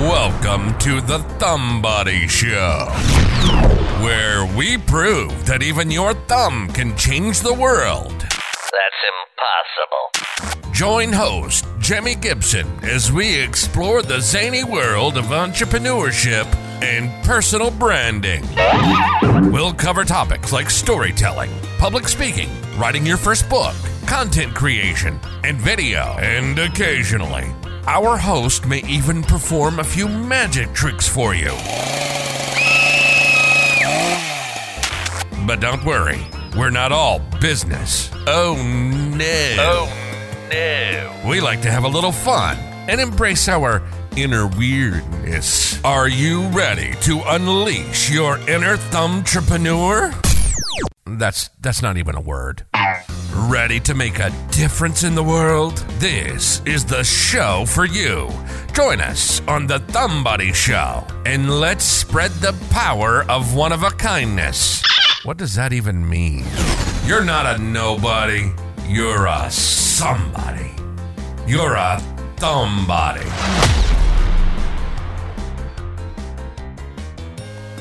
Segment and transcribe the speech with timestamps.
[0.00, 2.88] Welcome to the Thumbody Show,
[4.02, 8.18] where we prove that even your thumb can change the world.
[8.18, 10.72] That's impossible.
[10.72, 16.46] Join host Jimmy Gibson as we explore the zany world of entrepreneurship
[16.82, 18.42] and personal branding.
[19.52, 22.48] We'll cover topics like storytelling, public speaking,
[22.78, 23.74] writing your first book,
[24.06, 26.16] content creation, and video.
[26.18, 27.52] And occasionally,
[27.86, 31.50] our host may even perform a few magic tricks for you.
[35.46, 36.20] But don't worry,
[36.56, 38.10] we're not all business.
[38.26, 38.54] Oh
[39.16, 39.56] no.
[39.58, 41.28] Oh no.
[41.28, 42.56] We like to have a little fun
[42.88, 43.82] and embrace our
[44.16, 45.82] inner weirdness.
[45.84, 50.14] Are you ready to unleash your inner thumbtrepreneur?
[51.06, 52.64] That's that's not even a word.
[53.48, 55.78] Ready to make a difference in the world?
[55.98, 58.28] This is the show for you.
[58.74, 63.90] Join us on the Thumbody Show and let's spread the power of one of a
[63.92, 64.82] kindness.
[65.24, 66.44] What does that even mean?
[67.06, 68.52] You're not a nobody.
[68.86, 70.72] You're a somebody.
[71.46, 71.98] You're a
[72.36, 73.24] thumbody.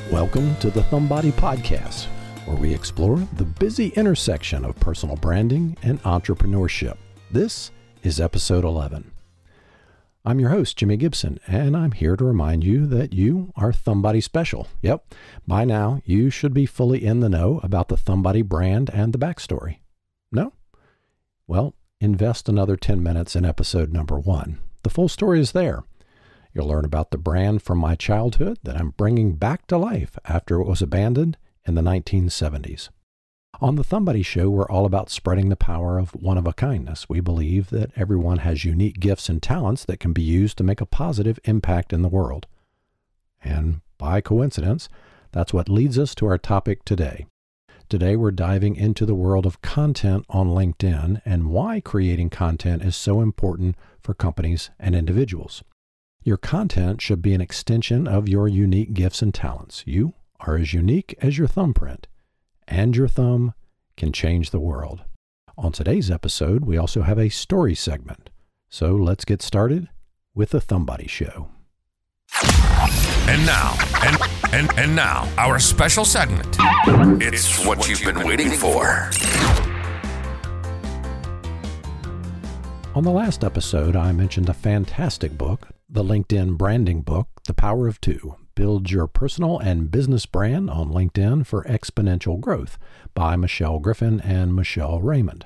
[0.10, 2.08] Welcome to the Thumbody Podcast,
[2.50, 6.98] where we explore the busy intersection of personal branding and entrepreneurship.
[7.30, 7.70] This
[8.02, 9.12] is episode 11.
[10.26, 14.24] I'm your host, Jimmy Gibson, and I'm here to remind you that you are Thumbody
[14.24, 14.68] special.
[14.82, 15.14] Yep,
[15.46, 19.20] by now you should be fully in the know about the Thumbody brand and the
[19.20, 19.78] backstory.
[20.32, 20.54] No?
[21.46, 24.58] Well, invest another 10 minutes in episode number one.
[24.82, 25.84] The full story is there.
[26.56, 30.60] You'll learn about the brand from my childhood that I'm bringing back to life after
[30.60, 31.38] it was abandoned
[31.70, 32.90] in the 1970s.
[33.62, 37.08] On the Thumbody Show, we're all about spreading the power of one of a kindness.
[37.08, 40.82] We believe that everyone has unique gifts and talents that can be used to make
[40.82, 42.48] a positive impact in the world.
[43.44, 44.90] And by coincidence,
[45.32, 47.26] that's what leads us to our topic today.
[47.90, 52.96] Today, we're diving into the world of content on LinkedIn and why creating content is
[52.96, 55.64] so important for companies and individuals.
[56.24, 59.84] Your content should be an extension of your unique gifts and talents.
[59.86, 62.08] You are as unique as your thumbprint,
[62.68, 63.54] and your thumb
[63.98, 65.04] can change the world.
[65.58, 68.30] On today's episode, we also have a story segment.
[68.70, 69.90] So let's get started
[70.34, 71.50] with the Thumbody Show.
[73.28, 74.18] And now, and
[74.54, 76.56] and and now, our special segment.
[77.22, 79.10] It's what you've been waiting for.
[82.96, 87.88] On the last episode, I mentioned a fantastic book, the LinkedIn branding book, The Power
[87.88, 92.78] of Two Build Your Personal and Business Brand on LinkedIn for Exponential Growth
[93.14, 95.46] by Michelle Griffin and Michelle Raymond.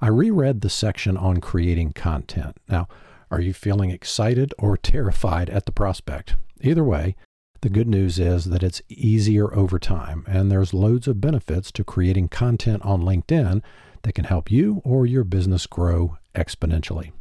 [0.00, 2.56] I reread the section on creating content.
[2.68, 2.88] Now,
[3.30, 6.34] are you feeling excited or terrified at the prospect?
[6.60, 7.14] Either way,
[7.60, 11.84] the good news is that it's easier over time, and there's loads of benefits to
[11.84, 13.62] creating content on LinkedIn
[14.02, 17.12] that can help you or your business grow exponentially.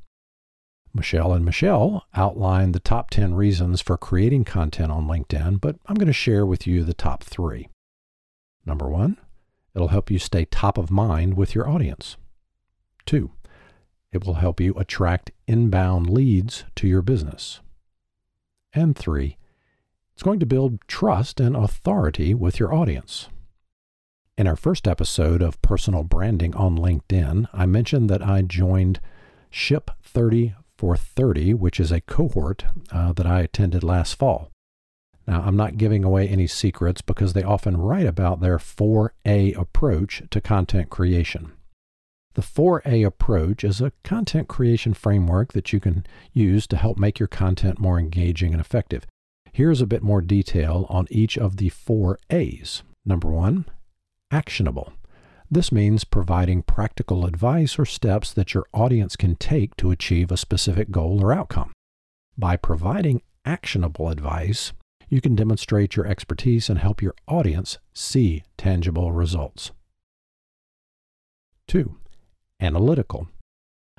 [0.94, 5.96] Michelle and Michelle outlined the top 10 reasons for creating content on LinkedIn, but I'm
[5.96, 7.70] going to share with you the top three.
[8.66, 9.18] Number one,
[9.74, 12.18] it'll help you stay top of mind with your audience.
[13.06, 13.32] Two,
[14.12, 17.62] it will help you attract inbound leads to your business.
[18.74, 19.38] And three,
[20.14, 23.30] it's going to build trust and authority with your audience.
[24.38, 29.00] In our first episode of personal branding on LinkedIn, I mentioned that I joined
[29.50, 34.50] Ship 30 for 30, which is a cohort uh, that I attended last fall.
[35.28, 40.24] Now, I'm not giving away any secrets because they often write about their 4A approach
[40.32, 41.52] to content creation.
[42.34, 46.04] The 4A approach is a content creation framework that you can
[46.34, 49.06] use to help make your content more engaging and effective.
[49.54, 52.82] Here's a bit more detail on each of the four A's.
[53.06, 53.66] Number one,
[54.32, 54.94] actionable.
[55.54, 60.38] This means providing practical advice or steps that your audience can take to achieve a
[60.38, 61.74] specific goal or outcome.
[62.38, 64.72] By providing actionable advice,
[65.10, 69.72] you can demonstrate your expertise and help your audience see tangible results.
[71.68, 71.98] 2.
[72.62, 73.28] Analytical.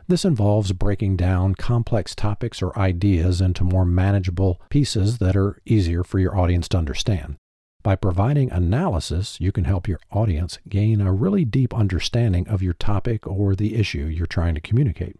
[0.09, 6.03] This involves breaking down complex topics or ideas into more manageable pieces that are easier
[6.03, 7.37] for your audience to understand.
[7.83, 12.75] By providing analysis, you can help your audience gain a really deep understanding of your
[12.75, 15.19] topic or the issue you're trying to communicate.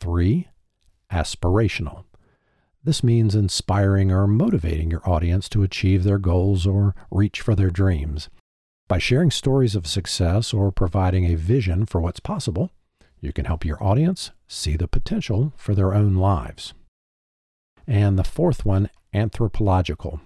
[0.00, 0.48] 3.
[1.12, 2.04] Aspirational.
[2.82, 7.70] This means inspiring or motivating your audience to achieve their goals or reach for their
[7.70, 8.30] dreams.
[8.88, 12.70] By sharing stories of success or providing a vision for what's possible,
[13.20, 16.72] you can help your audience see the potential for their own lives.
[17.86, 20.20] And the fourth one, anthropological.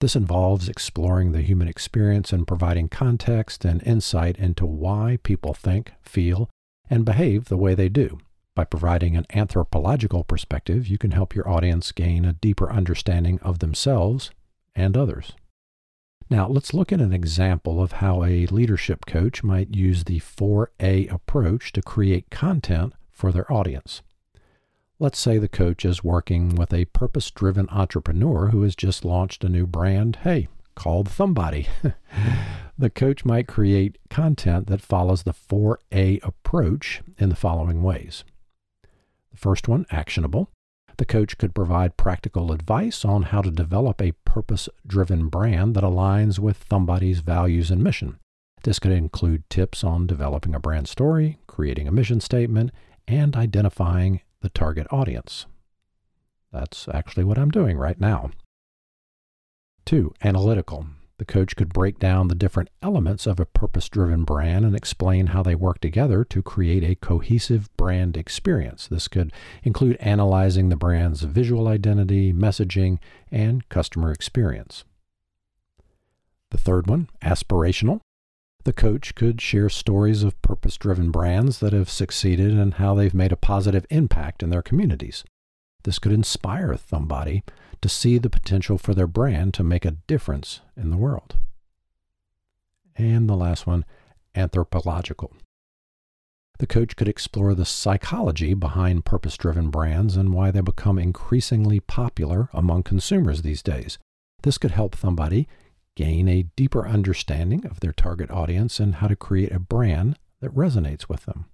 [0.00, 5.92] This involves exploring the human experience and providing context and insight into why people think,
[6.00, 6.48] feel,
[6.88, 8.18] and behave the way they do.
[8.56, 13.58] By providing an anthropological perspective, you can help your audience gain a deeper understanding of
[13.58, 14.30] themselves
[14.74, 15.32] and others.
[16.30, 21.12] Now, let's look at an example of how a leadership coach might use the 4A
[21.12, 24.02] approach to create content for their audience.
[25.02, 29.42] Let's say the coach is working with a purpose driven entrepreneur who has just launched
[29.42, 31.68] a new brand, hey, called Thumbody.
[32.78, 38.24] the coach might create content that follows the 4A approach in the following ways.
[39.30, 40.50] The first one, actionable.
[40.98, 45.82] The coach could provide practical advice on how to develop a purpose driven brand that
[45.82, 48.18] aligns with Thumbody's values and mission.
[48.64, 52.70] This could include tips on developing a brand story, creating a mission statement,
[53.08, 55.46] and identifying the target audience.
[56.52, 58.30] That's actually what I'm doing right now.
[59.84, 60.86] Two, analytical.
[61.18, 65.28] The coach could break down the different elements of a purpose driven brand and explain
[65.28, 68.86] how they work together to create a cohesive brand experience.
[68.86, 69.30] This could
[69.62, 72.98] include analyzing the brand's visual identity, messaging,
[73.30, 74.84] and customer experience.
[76.50, 78.00] The third one, aspirational.
[78.64, 83.14] The coach could share stories of purpose driven brands that have succeeded and how they've
[83.14, 85.24] made a positive impact in their communities.
[85.84, 87.42] This could inspire somebody
[87.80, 91.36] to see the potential for their brand to make a difference in the world.
[92.96, 93.86] And the last one,
[94.34, 95.32] anthropological.
[96.58, 101.80] The coach could explore the psychology behind purpose driven brands and why they become increasingly
[101.80, 103.98] popular among consumers these days.
[104.42, 105.48] This could help somebody
[106.00, 110.54] gain a deeper understanding of their target audience and how to create a brand that
[110.54, 111.44] resonates with them.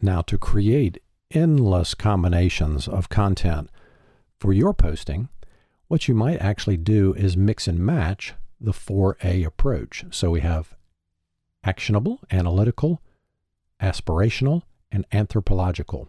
[0.00, 1.02] Now, to create
[1.32, 3.70] endless combinations of content
[4.38, 5.28] for your posting,
[5.88, 10.04] what you might actually do is mix and match the 4A approach.
[10.12, 10.76] So we have
[11.64, 13.02] actionable, analytical,
[13.82, 14.62] aspirational,
[14.92, 16.08] and anthropological.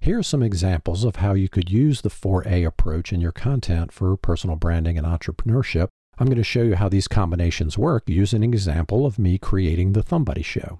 [0.00, 3.92] Here are some examples of how you could use the 4A approach in your content
[3.92, 5.88] for personal branding and entrepreneurship.
[6.18, 9.92] I'm going to show you how these combinations work using an example of me creating
[9.92, 10.78] the Thumbody Show.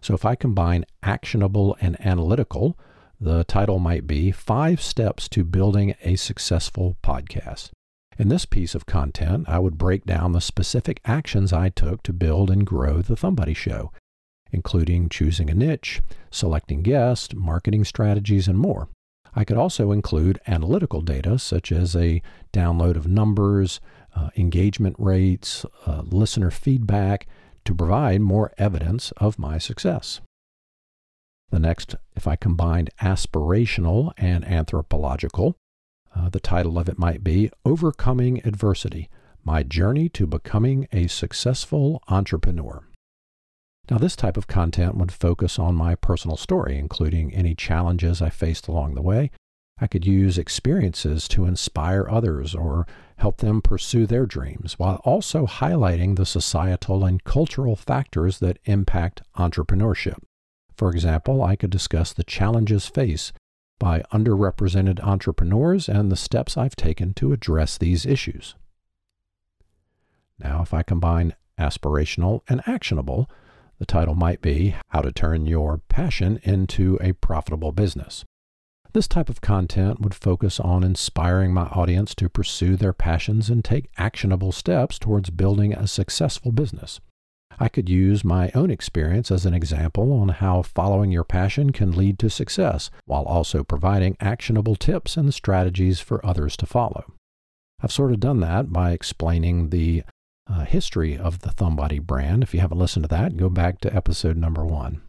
[0.00, 2.78] So if I combine actionable and analytical,
[3.20, 7.70] the title might be Five Steps to Building a Successful Podcast.
[8.18, 12.12] In this piece of content, I would break down the specific actions I took to
[12.12, 13.92] build and grow the Thumbody Show
[14.52, 16.00] including choosing a niche,
[16.30, 18.88] selecting guests, marketing strategies, and more.
[19.34, 22.22] I could also include analytical data such as a
[22.52, 23.80] download of numbers,
[24.16, 27.26] uh, engagement rates, uh, listener feedback
[27.64, 30.20] to provide more evidence of my success.
[31.50, 35.56] The next, if I combined aspirational and anthropological,
[36.14, 39.08] uh, the title of it might be Overcoming Adversity
[39.44, 42.87] My Journey to Becoming a Successful Entrepreneur.
[43.90, 48.28] Now, this type of content would focus on my personal story, including any challenges I
[48.28, 49.30] faced along the way.
[49.80, 52.86] I could use experiences to inspire others or
[53.16, 59.22] help them pursue their dreams, while also highlighting the societal and cultural factors that impact
[59.36, 60.18] entrepreneurship.
[60.76, 63.32] For example, I could discuss the challenges faced
[63.78, 68.54] by underrepresented entrepreneurs and the steps I've taken to address these issues.
[70.38, 73.30] Now, if I combine aspirational and actionable,
[73.78, 78.24] the title might be How to Turn Your Passion into a Profitable Business.
[78.92, 83.64] This type of content would focus on inspiring my audience to pursue their passions and
[83.64, 87.00] take actionable steps towards building a successful business.
[87.60, 91.92] I could use my own experience as an example on how following your passion can
[91.92, 97.04] lead to success, while also providing actionable tips and strategies for others to follow.
[97.80, 100.02] I've sort of done that by explaining the
[100.48, 102.42] uh, history of the Thumbody brand.
[102.42, 105.02] If you haven't listened to that, go back to episode number one.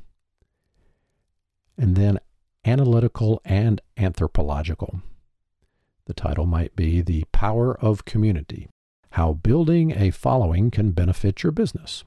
[1.78, 2.20] And then
[2.66, 5.02] analytical and anthropological.
[6.06, 8.68] The title might be The Power of Community
[9.12, 12.04] How Building a Following Can Benefit Your Business.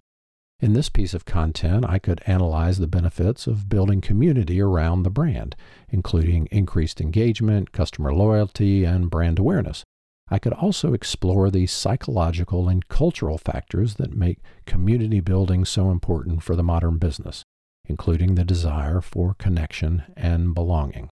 [0.61, 5.11] In this piece of content, I could analyze the benefits of building community around the
[5.11, 5.57] brand,
[5.89, 9.85] including increased engagement, customer loyalty, and brand awareness.
[10.33, 16.43] I could also explore the psychological and cultural factors that make community building so important
[16.43, 17.45] for the modern business,
[17.85, 21.11] including the desire for connection and belonging.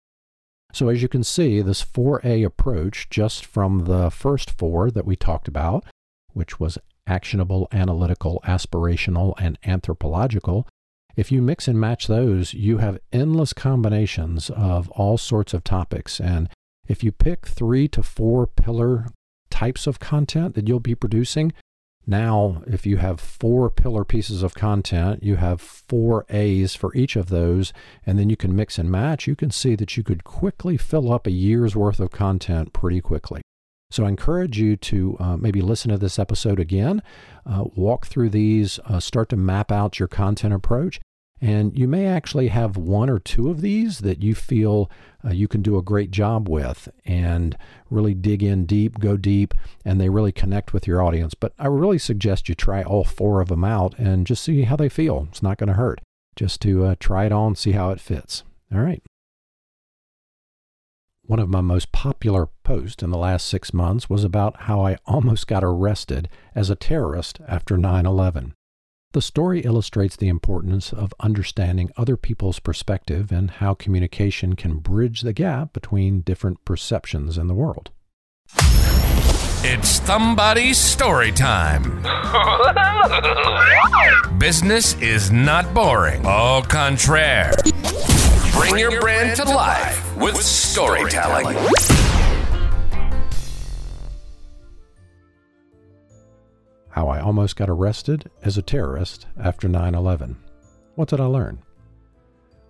[0.73, 5.15] So, as you can see, this 4A approach, just from the first four that we
[5.15, 5.85] talked about,
[6.33, 10.67] which was actionable, analytical, aspirational, and anthropological,
[11.15, 16.19] if you mix and match those, you have endless combinations of all sorts of topics
[16.19, 16.49] and
[16.87, 19.07] If you pick three to four pillar
[19.49, 21.53] types of content that you'll be producing,
[22.05, 27.15] now if you have four pillar pieces of content, you have four A's for each
[27.15, 27.71] of those,
[28.05, 31.13] and then you can mix and match, you can see that you could quickly fill
[31.13, 33.41] up a year's worth of content pretty quickly.
[33.89, 37.03] So I encourage you to uh, maybe listen to this episode again,
[37.45, 40.99] uh, walk through these, uh, start to map out your content approach,
[41.43, 44.89] and you may actually have one or two of these that you feel
[45.25, 47.57] uh, you can do a great job with and
[47.89, 51.33] really dig in deep, go deep, and they really connect with your audience.
[51.33, 54.77] But I really suggest you try all four of them out and just see how
[54.77, 55.27] they feel.
[55.29, 55.99] It's not going to hurt
[56.37, 58.43] just to uh, try it on, see how it fits.
[58.73, 59.03] All right.
[61.25, 64.97] One of my most popular posts in the last six months was about how I
[65.05, 68.53] almost got arrested as a terrorist after 9 11.
[69.13, 75.21] The story illustrates the importance of understanding other people's perspective and how communication can bridge
[75.21, 77.91] the gap between different perceptions in the world.
[79.65, 82.01] It's somebody's story time.
[84.39, 86.23] Business is not boring.
[86.25, 87.53] Au contraire.
[88.51, 91.55] Bring your brand to life with storytelling.
[96.93, 100.37] How I almost got arrested as a terrorist after 9 11.
[100.93, 101.63] What did I learn?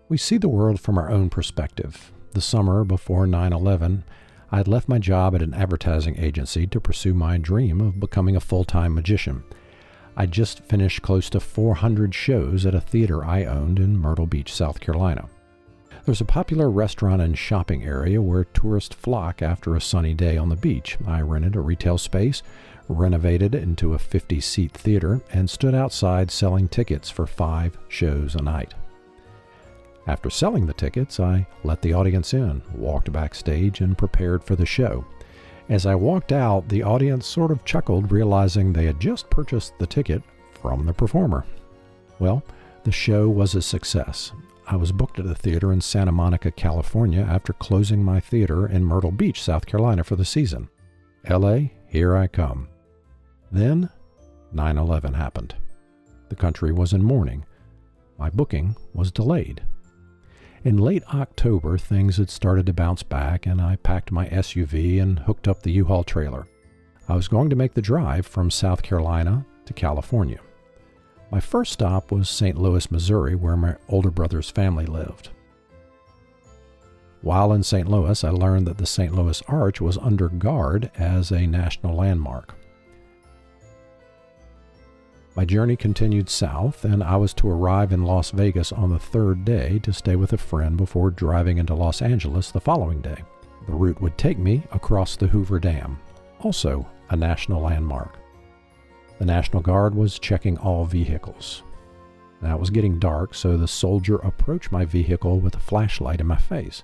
[0.08, 2.13] We see the world from our own perspective.
[2.32, 4.06] The summer before 9 11,
[4.50, 8.38] I had left my job at an advertising agency to pursue my dream of becoming
[8.38, 9.44] a full time magician.
[10.15, 14.53] I just finished close to 400 shows at a theater I owned in Myrtle Beach,
[14.53, 15.27] South Carolina.
[16.06, 20.48] There's a popular restaurant and shopping area where tourists flock after a sunny day on
[20.48, 20.98] the beach.
[21.06, 22.42] I rented a retail space
[22.88, 28.42] renovated into a 50 seat theater, and stood outside selling tickets for five shows a
[28.42, 28.74] night.
[30.06, 34.66] After selling the tickets, I let the audience in, walked backstage, and prepared for the
[34.66, 35.06] show.
[35.70, 39.88] As I walked out, the audience sort of chuckled, realizing they had just purchased the
[39.88, 40.22] ticket
[40.62, 41.46] from the performer.
[42.20, 42.44] Well,
[42.84, 44.34] the show was a success.
[44.68, 48.84] I was booked at a theater in Santa Monica, California after closing my theater in
[48.84, 50.70] Myrtle Beach, South Carolina for the season.
[51.30, 52.68] LA, here I come.
[53.54, 53.88] Then
[54.52, 55.54] 9 11 happened.
[56.30, 57.46] The country was in mourning.
[58.18, 59.62] My booking was delayed.
[60.64, 65.20] In late October, things had started to bounce back, and I packed my SUV and
[65.20, 66.48] hooked up the U Haul trailer.
[67.08, 70.40] I was going to make the drive from South Carolina to California.
[71.32, 72.58] My first stop was St.
[72.58, 75.30] Louis, Missouri, where my older brother's family lived.
[77.22, 77.88] While in St.
[77.88, 79.14] Louis, I learned that the St.
[79.14, 82.56] Louis Arch was under guard as a national landmark.
[85.36, 89.44] My journey continued south, and I was to arrive in Las Vegas on the third
[89.44, 93.18] day to stay with a friend before driving into Los Angeles the following day.
[93.66, 96.00] The route would take me across the Hoover Dam,
[96.42, 98.20] also a national landmark.
[99.18, 101.63] The National Guard was checking all vehicles.
[102.42, 106.28] Now it was getting dark, so the soldier approached my vehicle with a flashlight in
[106.28, 106.84] my face.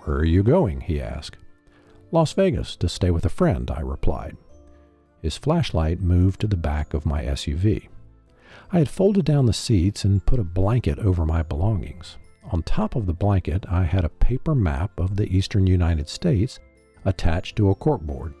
[0.00, 0.80] Where are you going?
[0.82, 1.38] he asked.
[2.12, 4.36] Las Vegas to stay with a friend, I replied.
[5.24, 7.88] His flashlight moved to the back of my SUV.
[8.70, 12.18] I had folded down the seats and put a blanket over my belongings.
[12.52, 16.60] On top of the blanket, I had a paper map of the eastern United States
[17.06, 18.34] attached to a corkboard.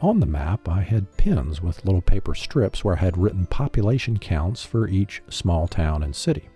[0.00, 4.18] On the map, I had pins with little paper strips where I had written population
[4.18, 6.48] counts for each small town and city.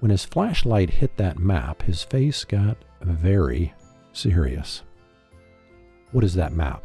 [0.00, 3.74] When his flashlight hit that map, his face got very
[4.14, 4.82] serious.
[6.12, 6.82] What is that map?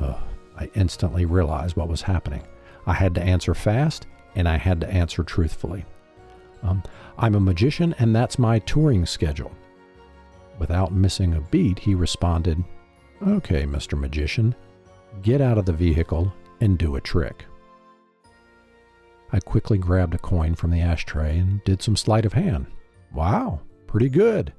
[0.00, 2.42] I instantly realized what was happening.
[2.86, 5.84] I had to answer fast and I had to answer truthfully.
[6.62, 6.82] Um,
[7.16, 9.52] I'm a magician and that's my touring schedule.
[10.58, 12.62] Without missing a beat, he responded,
[13.26, 13.98] Okay, Mr.
[13.98, 14.54] Magician,
[15.22, 17.44] get out of the vehicle and do a trick.
[19.32, 22.66] I quickly grabbed a coin from the ashtray and did some sleight of hand.
[23.12, 24.52] Wow, pretty good.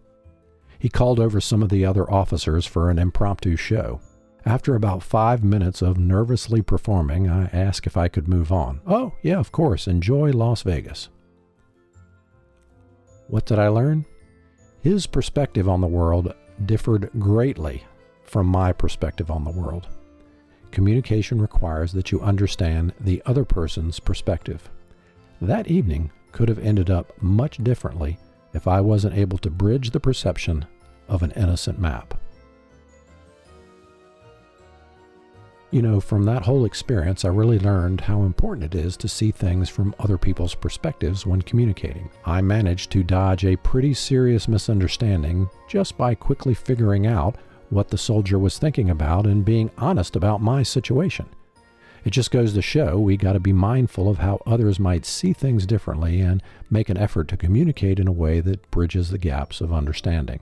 [0.77, 3.99] He called over some of the other officers for an impromptu show.
[4.45, 8.81] After about five minutes of nervously performing, I asked if I could move on.
[8.87, 9.87] Oh, yeah, of course.
[9.87, 11.09] Enjoy Las Vegas.
[13.27, 14.05] What did I learn?
[14.81, 16.33] His perspective on the world
[16.65, 17.83] differed greatly
[18.23, 19.87] from my perspective on the world.
[20.71, 24.69] Communication requires that you understand the other person's perspective.
[25.41, 28.17] That evening could have ended up much differently
[28.53, 30.65] if I wasn't able to bridge the perception
[31.07, 32.18] of an innocent map.
[35.71, 39.29] You know, from that whole experience, I really learned how important it is to see
[39.29, 42.09] things from other people's perspectives when communicating.
[42.25, 47.35] I managed to dodge a pretty serious misunderstanding just by quickly figuring out
[47.69, 51.27] what the soldier was thinking about and being honest about my situation.
[52.03, 55.33] It just goes to show we got to be mindful of how others might see
[55.33, 59.61] things differently and make an effort to communicate in a way that bridges the gaps
[59.61, 60.39] of understanding.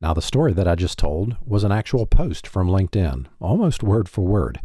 [0.00, 4.08] Now, the story that I just told was an actual post from LinkedIn, almost word
[4.08, 4.60] for word.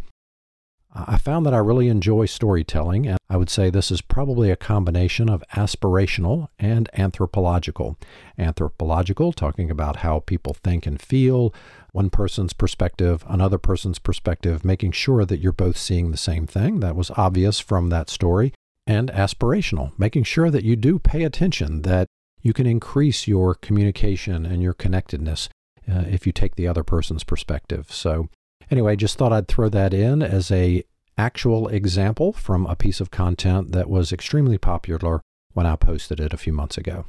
[0.94, 4.58] I found that I really enjoy storytelling, and I would say this is probably a
[4.58, 7.98] combination of aspirational and anthropological.
[8.38, 11.54] Anthropological, talking about how people think and feel,
[11.94, 16.82] one person's perspective, another person's perspective, making sure that you're both seeing the same thing.
[16.82, 18.54] That was obvious from that story.
[18.86, 22.08] And aspirational, making sure that you do pay attention, that
[22.42, 25.50] you can increase your communication and your connectedness
[25.92, 27.92] uh, if you take the other person's perspective.
[27.92, 28.30] So,
[28.70, 30.84] anyway, just thought I'd throw that in as a
[31.18, 35.22] actual example from a piece of content that was extremely popular
[35.54, 37.06] when I posted it a few months ago.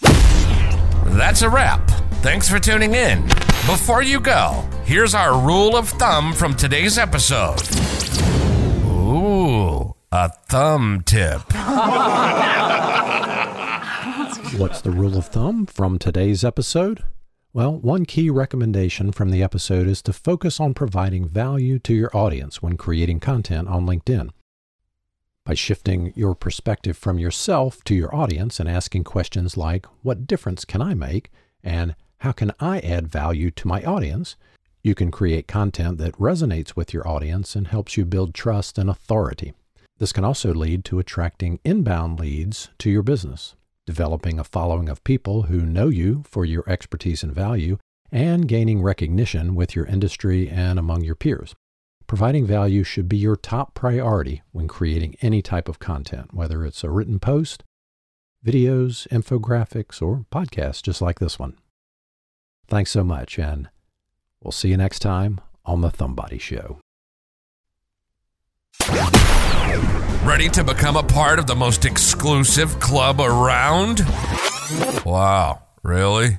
[0.00, 1.88] That's a wrap.
[2.22, 3.22] Thanks for tuning in.
[3.66, 7.60] Before you go, here's our rule of thumb from today's episode.
[8.86, 11.42] Ooh, a thumb tip.
[14.56, 17.04] What's the rule of thumb from today's episode?
[17.52, 22.14] Well, one key recommendation from the episode is to focus on providing value to your
[22.14, 24.30] audience when creating content on LinkedIn.
[25.46, 30.64] By shifting your perspective from yourself to your audience and asking questions like, What difference
[30.64, 31.30] can I make?
[31.62, 34.36] and How can I add value to my audience?
[34.82, 38.88] you can create content that resonates with your audience and helps you build trust and
[38.88, 39.52] authority.
[39.98, 43.54] This can also lead to attracting inbound leads to your business
[43.90, 47.76] developing a following of people who know you for your expertise and value,
[48.12, 51.56] and gaining recognition with your industry and among your peers.
[52.06, 56.84] Providing value should be your top priority when creating any type of content, whether it's
[56.84, 57.64] a written post,
[58.46, 61.56] videos, infographics, or podcasts just like this one.
[62.68, 63.70] Thanks so much, and
[64.40, 66.78] we'll see you next time on The Thumbody Show.
[70.24, 74.00] Ready to become a part of the most exclusive club around?
[75.04, 76.38] Wow, really?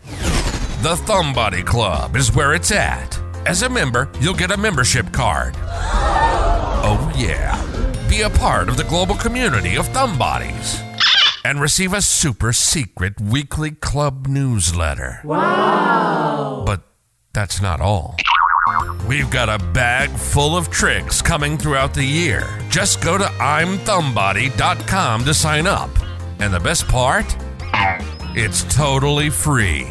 [0.82, 3.20] The Thumbody Club is where it's at.
[3.48, 5.56] As a member, you'll get a membership card.
[5.58, 7.58] Oh, yeah.
[8.08, 10.80] Be a part of the global community of Thumbodies
[11.44, 15.22] and receive a super secret weekly club newsletter.
[15.24, 16.64] Wow.
[16.68, 16.84] But
[17.34, 18.16] that's not all.
[19.08, 22.48] We've got a bag full of tricks coming throughout the year.
[22.70, 25.90] Just go to I'mThumbody.com to sign up.
[26.40, 27.26] And the best part?
[28.34, 29.88] It's totally free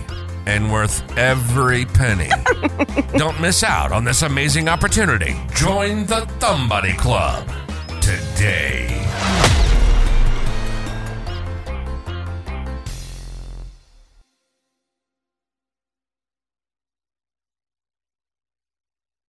[0.46, 2.30] and worth every penny.
[3.18, 5.36] Don't miss out on this amazing opportunity.
[5.54, 7.46] Join the Thumbody Club
[8.00, 9.09] today.